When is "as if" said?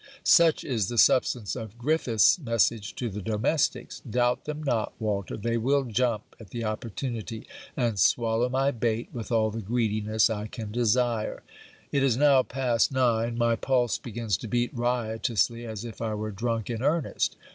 15.67-16.01